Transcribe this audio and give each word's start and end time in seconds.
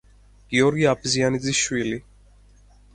გიორგი 0.53 0.89
აბზიანიძის 0.95 1.63
შვილი. 1.69 2.03